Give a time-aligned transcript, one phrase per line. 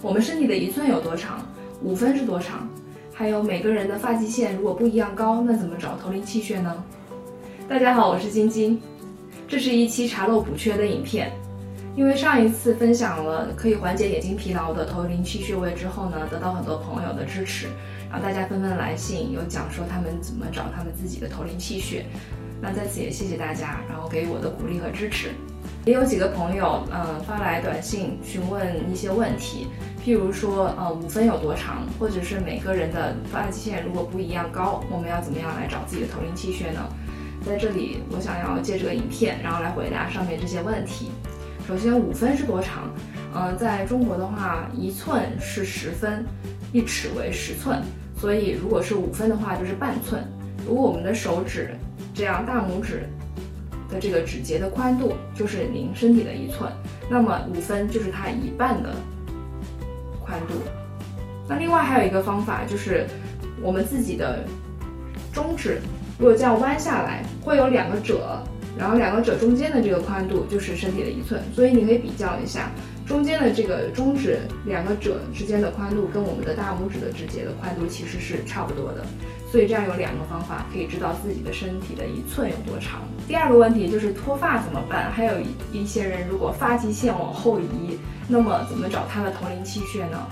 [0.00, 1.44] 我们身体的一寸有多长？
[1.82, 2.68] 五分是多长？
[3.12, 6.84] 还有每个人的发际线如果不一样高，那怎么找头灵气穴呢？
[7.68, 8.80] 大家好，我是晶晶，
[9.48, 11.32] 这是一期查漏补缺的影片。
[11.96, 17.66] 因为上一次分享了可以缓解眼睛疲劳的头灵气穴位之后呢，得到很多朋友的支持，
[18.08, 22.06] 然后大家纷纷来信，有讲说他们怎么找他们自己的头灵气穴。
[22.60, 25.30] 那在此也谢谢大家，然后给我的鼓励和支持。
[25.84, 29.68] 也有几个朋友，嗯，发来短信询问一些问题，
[30.04, 36.80] 譬如说，呃，五分有多长，或者是每个人的发际线如果不一样高，我们要怎么样来找自己的头灵气血呢？
[37.46, 41.10] 在这里，我想要借这个影片，然后来回答上面这些问题。
[41.66, 42.90] 首先，五分是多长？
[43.34, 46.26] 嗯，在中国的话，一寸是十分，
[46.72, 47.80] 一尺为十寸，
[48.20, 50.22] 所以如果是五分的话，就是半寸。
[50.66, 51.70] 如果我们的手指
[52.18, 53.08] 这样，大拇指。
[53.90, 56.70] 的这个指节的宽度就是您身体的一寸，
[57.08, 58.90] 那么五分就是它一半的
[60.20, 60.52] 宽度。
[61.48, 63.06] 那另外还有一个方法，就是
[63.62, 64.44] 我们自己的
[65.32, 65.80] 中指，
[66.18, 68.42] 如果这样弯下来，会有两个褶，
[68.76, 71.40] 然后两个褶中间的这个宽度就是身体的一寸。
[71.54, 72.70] 所以你可以比较一下，
[73.06, 79.04] 中间的这个中指两个褶之间的宽度跟我们的大拇指的指节的宽度其实是差不多的。
[79.50, 83.00] 所以这样有两个方法可以知道自己的身体的一寸有多长。
[83.26, 85.10] 第二个问题就是脱发怎么办？
[85.10, 85.32] 还有
[85.72, 90.26] 一些人如果发际线往后移，那么怎么找他的头灵气穴呢？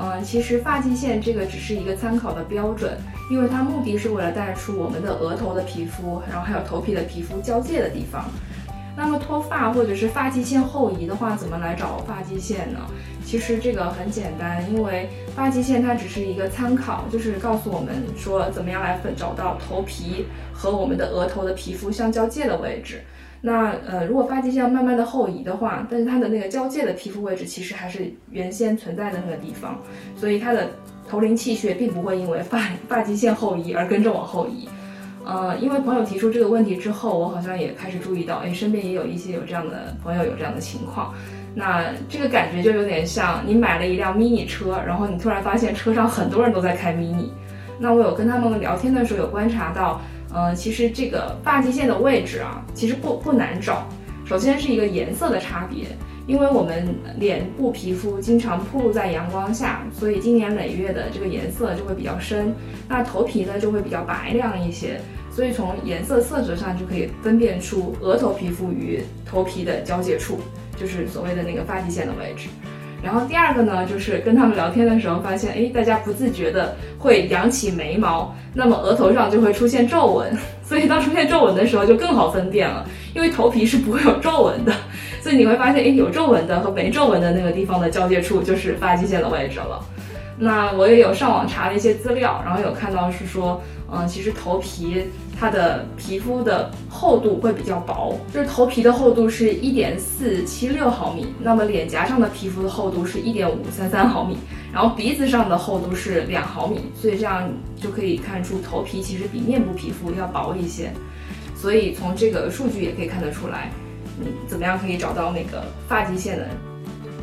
[0.00, 2.96] 嗯，其实发际线这个只是一个参考的标准，
[3.30, 8.24] 因为它目的是为了带出我们的额头的皮肤，然后还有头皮的皮肤交界的地方。
[8.96, 12.80] 那么脱发或者是发际线后移的话，怎么来找发际线呢？
[13.24, 23.02] 其实这个很简单，因为发际线它只是一个参考，就是告诉我们说怎么样来找到头皮和我们的额头的皮肤相交界的位置。
[23.40, 29.78] 那呃，如果发际线慢慢的后移的话，但是它的那个交界的皮肤位置其实还是原先存在的那个地方，
[30.16, 30.68] 所以它的
[31.08, 32.58] 头灵气穴并不会因为发
[32.88, 34.68] 发际线后移而跟着往后移。
[35.24, 41.14] 呃，因为朋友提出这个问题之后，我好像也开始注意到，哎，身边也有一些有这样的朋友有这样的情况。
[41.54, 47.28] 那这个感觉就有点像你买了一辆 mini 车，然后你突然发现车上很多人都在开 mini。
[47.78, 50.00] 那我有跟他们聊天的时候有观察到，
[50.32, 53.86] 呃，其实这个发际线的位置啊，其实不不难找。
[54.24, 55.86] 首先是一个颜色的差别。
[56.26, 62.54] 因为我们脸部皮肤经常暴露在阳光下，所以经年累月的这个颜色就会比较深。
[62.86, 65.00] 那头皮呢就会比较白亮一些，
[65.30, 70.38] 所以从颜色色泽上就可以分辨出额头皮肤与头皮的交界处，
[70.76, 72.50] 就是所谓的那个发际线的位置。
[73.02, 80.36] 然后第二个呢，就是跟他们聊天的时候发现，哎，大家不自觉的会扬起眉毛，那么额头上就会出现皱纹。
[80.62, 84.72] 所以当出现皱纹的时候就更好分辨了，因为头皮是不会有皱纹的。
[85.22, 89.80] 所以你会发现，哎，有皱纹的和没皱纹的那个地方的交界处就是发际线的位置了。
[90.36, 93.60] 那我也有上网查了一些资料，然后有看到是说，
[93.92, 95.04] 嗯，其实头皮
[95.38, 104.36] 它的皮肤的厚度会比较薄，就是头皮的厚度是一点四七六毫米，那么脸颊上的皮肤的厚度是一点五三三毫米，
[104.72, 110.90] 然后鼻子上的厚度是两毫米，所以这样就可以看出头皮其实比面部皮肤要薄一些。
[111.54, 113.70] 所以从这个数据也可以看得出来。
[114.20, 116.48] 嗯，怎么样可以找到那个发际线的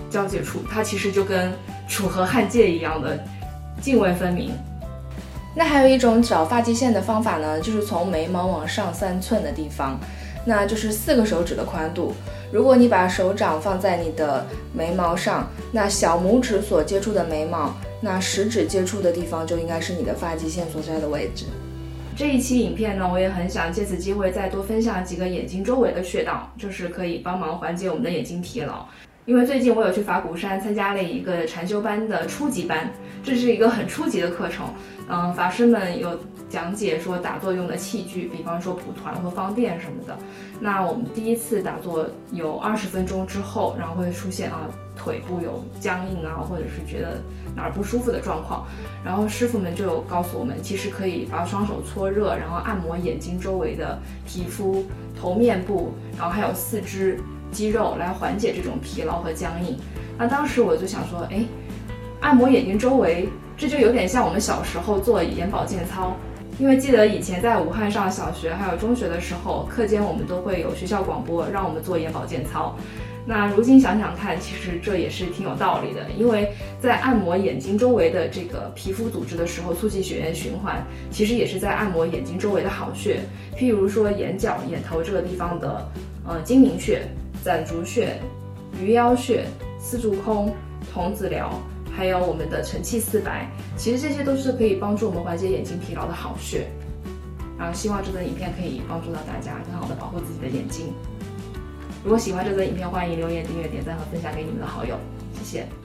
[0.09, 0.59] 交界处？
[0.71, 1.51] 它其实就跟
[1.89, 3.21] 楚河汉界一样的
[3.81, 4.51] 泾渭分明。
[5.55, 9.97] 那还有一种找发际线的方法呢，就是从眉毛往上三寸的地方，
[10.45, 12.13] 那就是四个手指的宽度。
[12.51, 21.45] 如果你把手掌放在你的眉毛上，那小拇指所接触的眉毛，那食指接触的地方就应该是你的发际线所在的位置。
[22.17, 28.85] 这一期影片呢，我也很想借此机会再多分享几个眼睛周围的穴道，就是可以帮忙缓解我们的眼睛疲劳。
[29.25, 32.91] 因为最近我有去法鼓山参加了一个禅修班的初级班，
[33.23, 34.67] 这是一个很初级的课程。
[35.09, 40.15] 嗯，法师们有讲解说打坐用的器具，比方说蒲团和方垫什么的。
[40.59, 47.19] 那我们第一次打坐有二十分钟之后，然后会出现啊腿部有僵硬啊，或者是觉得。
[47.55, 48.67] 哪儿不舒服的状况，
[49.01, 53.97] 然后师傅们就有告诉我们，其实可以把双手搓热，然后按摩眼睛周围的
[54.27, 54.85] 皮肤、
[55.17, 57.17] 头面部，然后还有四肢
[57.51, 59.77] 肌肉来缓解这种疲劳和僵硬。
[60.17, 61.43] 那当时我就想说，哎，
[62.21, 63.27] 按摩眼睛周围，
[63.57, 66.15] 这就有点像我们小时候做眼保健操，
[66.57, 72.75] 因为记得以前在武汉上小学还有中学的时候，课间我们都会有学校广播让我们做眼保健操。
[73.27, 76.47] 那如今想想看，其实这也是挺有道理的，因为
[76.79, 83.21] 在按摩眼睛周围的这个皮肤组织的时候，促进血液循环，其实也是在按摩眼睛周围的好穴，
[83.57, 85.91] 譬如说眼角、眼头这个地方的，
[86.27, 87.01] 呃，睛明穴、
[87.45, 88.19] 攒竹穴、
[88.81, 89.45] 鱼腰穴、
[89.77, 90.51] 丝竹空、
[90.91, 91.47] 童子髎，
[91.95, 93.47] 还有我们的承泣四白，
[93.77, 96.65] 其实这些都是可以帮助我们缓解眼睛疲劳的好穴。
[97.55, 100.91] 然后希望这则影片可以帮助到大家，更好的保护自己的眼睛。
[102.03, 104.97] 如果喜欢这则影片，欢迎留言、订阅、点赞和分享给你们的好友，
[105.35, 105.84] 谢谢。